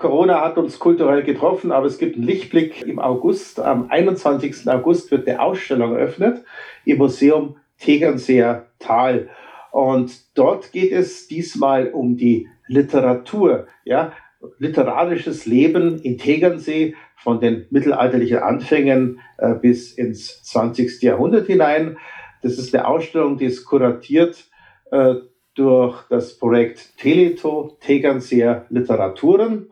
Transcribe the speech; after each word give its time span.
Corona 0.00 0.40
hat 0.40 0.56
uns 0.56 0.78
kulturell 0.78 1.22
getroffen, 1.22 1.70
aber 1.72 1.86
es 1.86 1.98
gibt 1.98 2.16
einen 2.16 2.24
Lichtblick 2.24 2.82
im 2.86 2.98
August. 2.98 3.60
Am 3.60 3.90
21. 3.90 4.66
August 4.66 5.10
wird 5.10 5.28
eine 5.28 5.40
Ausstellung 5.40 5.94
eröffnet 5.94 6.42
im 6.86 6.96
Museum 6.96 7.56
Tegernseer 7.78 8.66
Tal. 8.78 9.28
Und 9.72 10.38
dort 10.38 10.72
geht 10.72 10.90
es 10.92 11.28
diesmal 11.28 11.88
um 11.88 12.16
die 12.16 12.48
Literatur, 12.66 13.66
ja, 13.84 14.12
literarisches 14.58 15.44
Leben 15.44 16.00
in 16.00 16.16
Tegernsee 16.16 16.94
von 17.16 17.38
den 17.38 17.66
mittelalterlichen 17.68 18.38
Anfängen 18.38 19.20
äh, 19.36 19.54
bis 19.54 19.92
ins 19.92 20.42
20. 20.44 21.02
Jahrhundert 21.02 21.46
hinein. 21.46 21.98
Das 22.42 22.56
ist 22.56 22.74
eine 22.74 22.88
Ausstellung, 22.88 23.36
die 23.36 23.44
ist 23.44 23.66
kuratiert 23.66 24.46
äh, 24.92 25.16
durch 25.54 26.08
das 26.08 26.38
Projekt 26.38 26.96
Teleto 26.96 27.76
Tegernseer 27.80 28.64
Literaturen. 28.70 29.70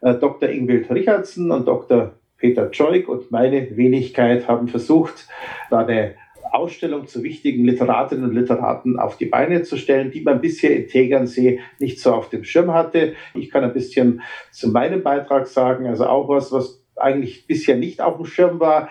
Äh, 0.00 0.14
Dr. 0.14 0.48
Ingwild 0.48 0.90
Richardson 0.90 1.50
und 1.50 1.66
Dr. 1.66 2.12
Peter 2.36 2.70
Joik 2.70 3.08
und 3.08 3.30
meine 3.30 3.76
Wenigkeit 3.76 4.48
haben 4.48 4.68
versucht, 4.68 5.28
da 5.70 5.80
eine 5.80 6.14
Ausstellung 6.52 7.06
zu 7.06 7.22
wichtigen 7.22 7.64
Literatinnen 7.64 8.24
und 8.24 8.34
Literaten 8.34 8.98
auf 8.98 9.16
die 9.16 9.26
Beine 9.26 9.62
zu 9.62 9.76
stellen, 9.76 10.10
die 10.10 10.22
man 10.22 10.40
bisher 10.40 10.74
in 10.74 10.88
Tegernsee 10.88 11.60
nicht 11.78 12.00
so 12.00 12.12
auf 12.12 12.28
dem 12.28 12.44
Schirm 12.44 12.72
hatte. 12.72 13.14
Ich 13.34 13.50
kann 13.50 13.62
ein 13.62 13.72
bisschen 13.72 14.22
zu 14.50 14.68
meinem 14.70 15.02
Beitrag 15.02 15.46
sagen, 15.46 15.86
also 15.86 16.06
auch 16.06 16.28
was, 16.28 16.50
was 16.50 16.82
eigentlich 16.96 17.46
bisher 17.46 17.76
nicht 17.76 18.00
auf 18.00 18.16
dem 18.16 18.26
Schirm 18.26 18.58
war, 18.58 18.88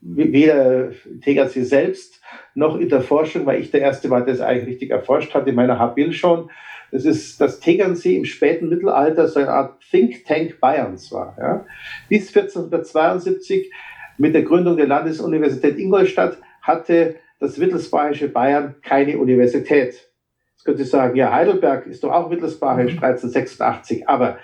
weder 0.00 0.90
Tegernsee 1.22 1.62
selbst 1.62 2.20
noch 2.54 2.76
in 2.76 2.88
der 2.88 3.02
Forschung, 3.02 3.46
weil 3.46 3.60
ich 3.60 3.70
der 3.70 3.80
Erste 3.80 4.10
war, 4.10 4.24
der 4.24 4.34
es 4.34 4.40
eigentlich 4.40 4.68
richtig 4.68 4.90
erforscht 4.90 5.32
hat, 5.34 5.46
in 5.46 5.54
meiner 5.54 5.78
Habil 5.78 6.12
schon. 6.12 6.50
Das 6.92 7.06
ist, 7.06 7.40
dass 7.40 7.58
Tegernsee 7.58 8.16
im 8.16 8.26
späten 8.26 8.68
Mittelalter 8.68 9.26
so 9.26 9.40
eine 9.40 9.48
Art 9.48 9.80
Think 9.90 10.26
Tank 10.26 10.60
Bayerns 10.60 11.10
war. 11.10 11.34
Ja. 11.40 11.66
Bis 12.10 12.28
1472 12.28 13.72
mit 14.18 14.34
der 14.34 14.42
Gründung 14.42 14.76
der 14.76 14.86
Landesuniversität 14.86 15.78
Ingolstadt 15.78 16.36
hatte 16.60 17.16
das 17.40 17.58
wittelsbacherische 17.58 18.28
Bayern 18.28 18.74
keine 18.82 19.18
Universität. 19.18 20.10
Jetzt 20.52 20.64
könnte 20.64 20.82
ich 20.82 20.90
sagen, 20.90 21.16
ja, 21.16 21.32
Heidelberg 21.32 21.86
ist 21.86 22.04
doch 22.04 22.12
auch 22.12 22.30
wittelsbachisch 22.30 22.92
1386, 22.92 24.00
mhm. 24.00 24.06
aber 24.06 24.38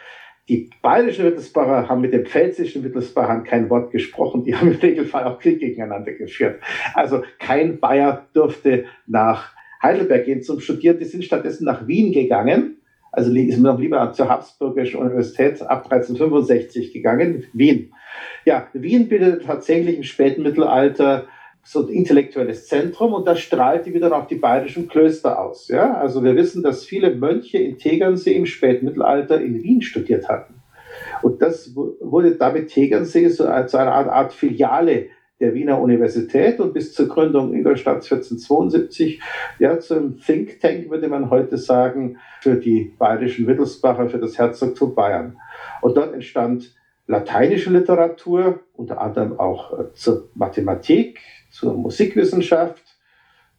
die 0.48 0.70
bayerischen 0.80 1.26
Wittelsbacher 1.26 1.90
haben 1.90 2.00
mit 2.00 2.14
den 2.14 2.24
pfälzischen 2.24 2.82
Wittelsbachern 2.82 3.44
kein 3.44 3.68
Wort 3.68 3.90
gesprochen. 3.90 4.44
Die 4.44 4.56
haben 4.56 4.72
im 4.72 4.78
Regelfall 4.78 5.24
auch 5.24 5.38
Krieg 5.38 5.60
gegeneinander 5.60 6.12
geführt. 6.12 6.60
Also 6.94 7.22
kein 7.38 7.78
Bayer 7.78 8.26
durfte 8.32 8.86
nach 9.06 9.52
Heidelberg 9.82 10.24
gehen 10.24 10.42
zum 10.42 10.60
Studieren. 10.60 10.98
Die 10.98 11.04
sind 11.04 11.24
stattdessen 11.24 11.64
nach 11.64 11.86
Wien 11.86 12.12
gegangen. 12.12 12.76
Also 13.10 13.32
man 13.32 13.62
noch 13.62 13.78
lieber 13.78 14.12
zur 14.12 14.28
Habsburgischen 14.28 15.00
Universität 15.00 15.62
ab 15.62 15.84
1365 15.90 16.92
gegangen. 16.92 17.44
Wien. 17.52 17.92
Ja, 18.44 18.68
Wien 18.72 19.08
bildet 19.08 19.44
tatsächlich 19.44 19.96
im 19.96 20.02
späten 20.02 20.42
Mittelalter 20.42 21.26
so 21.62 21.86
ein 21.86 21.88
intellektuelles 21.88 22.66
Zentrum 22.66 23.12
und 23.12 23.26
das 23.26 23.40
strahlte 23.40 23.92
wieder 23.92 24.16
auf 24.16 24.26
die 24.26 24.36
bayerischen 24.36 24.88
Klöster 24.88 25.38
aus. 25.38 25.68
Ja? 25.68 25.94
Also 25.94 26.24
wir 26.24 26.34
wissen, 26.34 26.62
dass 26.62 26.84
viele 26.84 27.14
Mönche 27.14 27.58
in 27.58 27.76
Tegernsee 27.76 28.34
im 28.34 28.46
Spätmittelalter 28.46 29.40
in 29.40 29.62
Wien 29.62 29.82
studiert 29.82 30.28
hatten. 30.28 30.54
Und 31.22 31.42
das 31.42 31.74
wurde 31.74 32.36
damit 32.36 32.68
Tegernsee 32.68 33.28
so 33.28 33.44
zu 33.44 33.76
einer 33.76 33.92
Art, 33.92 34.08
Art 34.08 34.32
Filiale 34.32 35.08
der 35.40 35.54
Wiener 35.54 35.80
Universität 35.80 36.58
und 36.58 36.74
bis 36.74 36.92
zur 36.94 37.08
Gründung 37.08 37.54
Ingolstadt 37.54 37.96
1472 37.96 39.20
ja, 39.58 39.78
zum 39.78 40.20
Think 40.20 40.60
Tank, 40.60 40.90
würde 40.90 41.08
man 41.08 41.30
heute 41.30 41.56
sagen, 41.58 42.18
für 42.40 42.56
die 42.56 42.92
bayerischen 42.98 43.46
Wittelsbacher, 43.46 44.08
für 44.08 44.18
das 44.18 44.36
Herzogtum 44.38 44.94
Bayern. 44.94 45.38
Und 45.80 45.96
dort 45.96 46.12
entstand 46.12 46.74
lateinische 47.06 47.70
Literatur, 47.70 48.60
unter 48.74 49.00
anderem 49.00 49.38
auch 49.38 49.78
äh, 49.78 49.92
zur 49.94 50.28
Mathematik, 50.34 51.20
zur 51.50 51.74
Musikwissenschaft, 51.74 52.82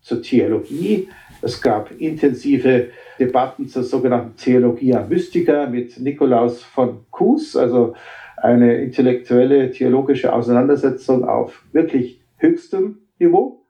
zur 0.02 0.22
Theologie. 0.22 1.10
Es 1.42 1.62
gab 1.62 1.92
intensive 2.00 2.90
Debatten 3.20 3.68
zur 3.68 3.84
sogenannten 3.84 4.36
Theologia 4.36 5.06
Mystica 5.08 5.66
mit 5.66 6.00
Nikolaus 6.00 6.62
von 6.62 7.06
Kues, 7.10 7.56
also 7.56 7.96
eine 8.42 8.76
intellektuelle 8.82 9.72
theologische 9.72 10.34
Auseinandersetzung 10.34 11.28
auf 11.28 11.64
wirklich 11.72 12.22
höchstem 12.38 13.00
Niveau. 13.20 13.66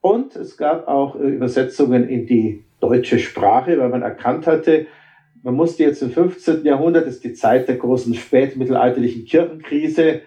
Und 0.00 0.36
es 0.36 0.56
gab 0.56 0.88
auch 0.88 1.16
äh, 1.16 1.28
Übersetzungen 1.28 2.08
in 2.08 2.26
die 2.26 2.64
deutsche 2.80 3.18
Sprache, 3.18 3.78
weil 3.78 3.90
man 3.90 4.02
erkannt 4.02 4.46
hatte, 4.46 4.86
man 5.42 5.54
musste 5.54 5.84
jetzt 5.84 6.02
im 6.02 6.10
15. 6.10 6.64
Jahrhundert, 6.64 7.06
das 7.06 7.14
ist 7.14 7.24
die 7.24 7.32
Zeit 7.32 7.68
der 7.68 7.76
großen 7.76 8.14
spätmittelalterlichen 8.14 9.24
Kirchenkrise, 9.24 10.22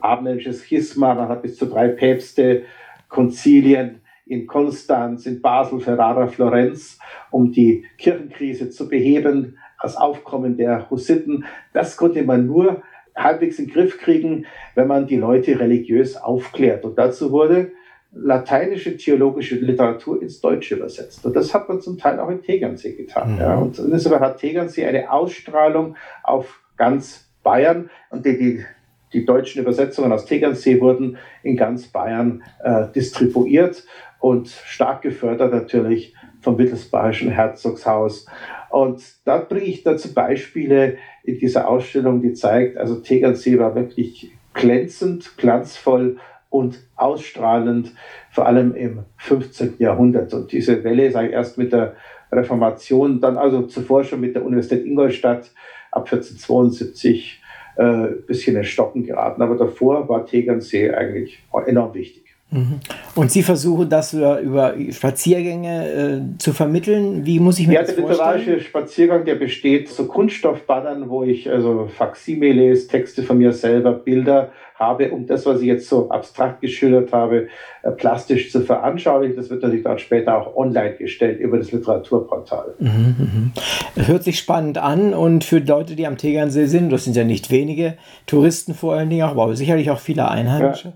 abendländisches 0.00 0.64
Schisma, 0.64 1.14
man 1.14 1.28
hat 1.28 1.42
bis 1.42 1.56
zu 1.56 1.66
drei 1.66 1.88
Päpste, 1.88 2.64
Konzilien 3.08 4.02
in 4.26 4.46
Konstanz, 4.46 5.24
in 5.24 5.40
Basel, 5.40 5.80
Ferrara, 5.80 6.26
Florenz, 6.26 6.98
um 7.30 7.52
die 7.52 7.86
Kirchenkrise 7.96 8.68
zu 8.68 8.88
beheben, 8.88 9.56
das 9.80 9.96
Aufkommen 9.96 10.56
der 10.56 10.90
Hussiten. 10.90 11.44
Das 11.72 11.96
konnte 11.96 12.22
man 12.22 12.46
nur 12.46 12.82
halbwegs 13.16 13.58
in 13.58 13.66
den 13.66 13.74
Griff 13.74 13.98
kriegen, 13.98 14.46
wenn 14.74 14.86
man 14.86 15.06
die 15.06 15.16
Leute 15.16 15.58
religiös 15.58 16.16
aufklärt. 16.16 16.84
Und 16.84 16.98
dazu 16.98 17.32
wurde 17.32 17.72
lateinische 18.12 18.96
theologische 18.96 19.56
Literatur 19.56 20.22
ins 20.22 20.40
Deutsche 20.40 20.76
übersetzt. 20.76 21.24
Und 21.26 21.36
das 21.36 21.52
hat 21.52 21.68
man 21.68 21.80
zum 21.80 21.98
Teil 21.98 22.18
auch 22.20 22.30
in 22.30 22.42
Tegernsee 22.42 22.94
getan. 22.94 23.34
Mhm. 23.34 23.40
Ja. 23.40 23.56
Und 23.56 23.78
insofern 23.78 24.20
hat 24.20 24.38
Tegernsee 24.38 24.86
eine 24.86 25.12
Ausstrahlung 25.12 25.96
auf 26.22 26.60
ganz 26.76 27.28
Bayern 27.42 27.90
und 28.10 28.24
die, 28.24 28.38
die 28.38 28.64
die 29.12 29.24
deutschen 29.24 29.62
Übersetzungen 29.62 30.12
aus 30.12 30.26
Tegernsee 30.26 30.80
wurden 30.80 31.16
in 31.42 31.56
ganz 31.56 31.88
Bayern 31.88 32.42
äh, 32.62 32.88
distribuiert 32.94 33.84
und 34.20 34.48
stark 34.48 35.02
gefördert 35.02 35.52
natürlich 35.52 36.14
vom 36.40 36.58
Wittelsbachischen 36.58 37.30
Herzogshaus. 37.30 38.26
Und 38.70 39.02
da 39.24 39.38
bringe 39.38 39.64
ich 39.64 39.82
dazu 39.82 40.12
Beispiele 40.12 40.98
in 41.24 41.38
dieser 41.38 41.68
Ausstellung, 41.68 42.22
die 42.22 42.34
zeigt, 42.34 42.76
also 42.76 42.96
Tegernsee 42.96 43.58
war 43.58 43.74
wirklich 43.74 44.32
glänzend, 44.54 45.36
glanzvoll 45.36 46.18
und 46.50 46.78
ausstrahlend, 46.96 47.92
vor 48.30 48.46
allem 48.46 48.74
im 48.74 49.04
15. 49.16 49.74
Jahrhundert. 49.78 50.34
Und 50.34 50.52
diese 50.52 50.82
Welle 50.84 51.10
sei 51.10 51.30
erst 51.30 51.58
mit 51.58 51.72
der 51.72 51.96
Reformation, 52.32 53.20
dann 53.20 53.38
also 53.38 53.62
zuvor 53.62 54.04
schon 54.04 54.20
mit 54.20 54.34
der 54.34 54.44
Universität 54.44 54.84
Ingolstadt 54.84 55.50
ab 55.90 56.04
1472 56.10 57.42
äh, 57.76 58.08
bisschen 58.26 58.56
in 58.56 58.64
Stocken 58.64 59.04
geraten. 59.04 59.42
Aber 59.42 59.56
davor 59.56 60.08
war 60.08 60.26
Tegernsee 60.26 60.90
eigentlich 60.90 61.42
enorm 61.66 61.94
wichtig. 61.94 62.27
Mhm. 62.50 62.80
Und 63.14 63.30
Sie 63.30 63.42
versuchen 63.42 63.90
das 63.90 64.14
über, 64.14 64.40
über 64.40 64.74
Spaziergänge 64.90 66.32
äh, 66.34 66.38
zu 66.38 66.52
vermitteln. 66.52 67.26
Wie 67.26 67.40
muss 67.40 67.58
ich 67.58 67.66
mir 67.66 67.74
ja, 67.74 67.80
das 67.82 67.92
vorstellen? 67.92 68.08
Der 68.08 68.36
literarische 68.36 68.60
Spaziergang, 68.60 69.24
der 69.24 69.34
besteht 69.34 69.88
so 69.88 70.06
Kunststoffbannern, 70.06 71.10
wo 71.10 71.24
ich 71.24 71.50
also 71.50 71.88
Faximiles, 71.94 72.86
Texte 72.88 73.22
von 73.22 73.38
mir 73.38 73.52
selber, 73.52 73.92
Bilder 73.92 74.50
habe, 74.78 75.10
um 75.10 75.26
das, 75.26 75.44
was 75.44 75.60
ich 75.60 75.66
jetzt 75.66 75.88
so 75.88 76.08
abstrakt 76.08 76.60
geschildert 76.60 77.12
habe, 77.12 77.48
äh, 77.82 77.90
plastisch 77.90 78.50
zu 78.50 78.62
veranschaulichen. 78.62 79.36
Das 79.36 79.50
wird 79.50 79.62
natürlich 79.62 79.84
dann 79.84 79.98
später 79.98 80.40
auch 80.40 80.56
online 80.56 80.94
gestellt 80.94 81.40
über 81.40 81.58
das 81.58 81.72
Literaturportal. 81.72 82.74
Mhm, 82.78 83.52
mh. 83.96 84.06
Hört 84.06 84.24
sich 84.24 84.38
spannend 84.38 84.78
an 84.78 85.14
und 85.14 85.44
für 85.44 85.58
Leute, 85.58 85.96
die 85.96 86.06
am 86.06 86.16
Tegernsee 86.16 86.66
sind, 86.66 86.90
das 86.90 87.04
sind 87.04 87.16
ja 87.16 87.24
nicht 87.24 87.50
wenige, 87.50 87.98
Touristen 88.26 88.74
vor 88.74 88.94
allen 88.94 89.10
Dingen 89.10 89.22
auch, 89.22 89.32
aber 89.32 89.56
sicherlich 89.56 89.90
auch 89.90 90.00
viele 90.00 90.30
Einheimische, 90.30 90.88
ja. 90.88 90.94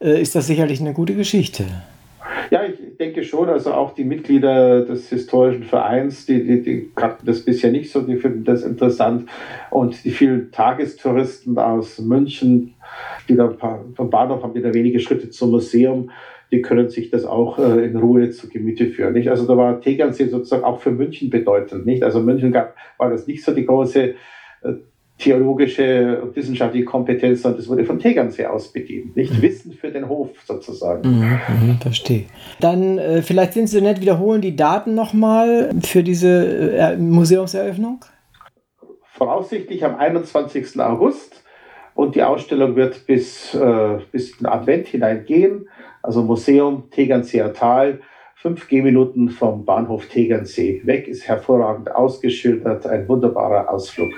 Äh, 0.00 0.20
ist 0.20 0.34
das 0.34 0.46
sicherlich 0.46 0.80
eine 0.80 0.92
gute 0.92 1.14
Geschichte. 1.14 1.64
Ja, 2.50 2.64
ich 2.64 2.96
denke 2.98 3.22
schon. 3.22 3.48
Also 3.48 3.72
auch 3.72 3.94
die 3.94 4.04
Mitglieder 4.04 4.84
des 4.84 5.08
historischen 5.08 5.62
Vereins, 5.62 6.26
die, 6.26 6.44
die, 6.44 6.62
die 6.62 6.90
kannten 6.94 7.24
das 7.26 7.44
bisher 7.44 7.70
nicht 7.70 7.92
so, 7.92 8.02
die 8.02 8.16
finden 8.16 8.44
das 8.44 8.62
interessant. 8.62 9.28
Und 9.70 10.04
die 10.04 10.10
vielen 10.10 10.50
Tagestouristen 10.50 11.56
aus 11.58 11.98
München, 12.00 12.74
die 13.28 13.36
da 13.36 13.56
vom 13.94 14.10
Bahnhof 14.10 14.42
haben 14.42 14.54
wieder 14.54 14.74
wenige 14.74 14.98
Schritte 14.98 15.30
zum 15.30 15.52
Museum, 15.52 16.10
die 16.50 16.62
können 16.62 16.88
sich 16.88 17.10
das 17.10 17.24
auch 17.24 17.58
äh, 17.58 17.84
in 17.84 17.96
Ruhe 17.96 18.30
zu 18.30 18.48
Gemüte 18.48 18.86
führen. 18.88 19.12
Nicht? 19.12 19.28
Also 19.28 19.46
da 19.46 19.56
war 19.56 19.80
Tegernsee 19.80 20.26
sozusagen 20.26 20.64
auch 20.64 20.80
für 20.80 20.90
München 20.90 21.30
bedeutend. 21.30 21.86
Nicht? 21.86 22.02
Also 22.02 22.20
München 22.20 22.50
gab, 22.50 22.74
war 22.98 23.10
das 23.10 23.28
nicht 23.28 23.44
so 23.44 23.54
die 23.54 23.66
große 23.66 24.14
äh, 24.62 24.72
theologische 25.20 26.20
und 26.22 26.34
wissenschaftliche 26.34 26.84
Kompetenz, 26.84 27.42
sondern 27.42 27.60
das 27.60 27.68
wurde 27.68 27.84
von 27.84 27.98
Tegernsee 27.98 28.46
aus 28.46 28.72
bedient. 28.72 29.16
Nicht 29.16 29.34
mhm. 29.34 29.42
Wissen 29.42 29.72
für 29.72 29.90
den 29.90 30.08
Hof 30.08 30.30
sozusagen. 30.44 31.08
Mhm, 31.08 31.40
mhm, 31.48 31.78
verstehe. 31.80 32.24
Dann 32.58 32.98
äh, 32.98 33.22
vielleicht 33.22 33.52
sind 33.52 33.68
Sie 33.68 33.78
so 33.78 33.84
nett, 33.84 34.00
wiederholen 34.00 34.40
die 34.40 34.56
Daten 34.56 34.94
nochmal 34.94 35.70
für 35.82 36.02
diese 36.02 36.76
äh, 36.76 36.96
Museumseröffnung? 36.96 38.04
Voraussichtlich 39.12 39.84
am 39.84 39.96
21. 39.96 40.80
August 40.80 41.44
und 41.94 42.14
die 42.14 42.22
Ausstellung 42.22 42.74
wird 42.76 43.06
bis, 43.06 43.54
äh, 43.54 43.98
bis 44.10 44.30
in 44.30 44.38
den 44.38 44.46
Advent 44.46 44.86
hineingehen. 44.88 45.68
Also 46.02 46.22
Museum 46.22 46.90
Tegernseer 46.90 47.52
Tal 47.52 48.00
fünf 48.40 48.68
Gehminuten 48.68 49.28
vom 49.28 49.66
Bahnhof 49.66 50.06
Tegernsee 50.06 50.80
weg, 50.84 51.08
ist 51.08 51.28
hervorragend 51.28 51.94
ausgeschildert, 51.94 52.86
ein 52.86 53.06
wunderbarer 53.06 53.70
Ausflug. 53.70 54.08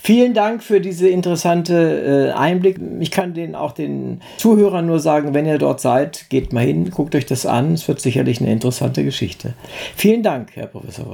Vielen 0.00 0.32
Dank 0.32 0.62
für 0.62 0.80
diese 0.80 1.10
interessante 1.10 2.30
äh, 2.30 2.32
Einblick. 2.32 2.78
Ich 3.00 3.10
kann 3.10 3.34
den 3.34 3.54
auch 3.54 3.72
den 3.72 4.22
Zuhörern 4.38 4.86
nur 4.86 4.98
sagen, 4.98 5.34
wenn 5.34 5.44
ihr 5.44 5.58
dort 5.58 5.82
seid, 5.82 6.30
geht 6.30 6.54
mal 6.54 6.64
hin, 6.64 6.90
guckt 6.90 7.14
euch 7.14 7.26
das 7.26 7.44
an. 7.44 7.74
Es 7.74 7.86
wird 7.86 8.00
sicherlich 8.00 8.40
eine 8.40 8.50
interessante 8.50 9.04
Geschichte. 9.04 9.52
Vielen 9.94 10.22
Dank, 10.22 10.52
Herr 10.54 10.68
Professor. 10.68 11.04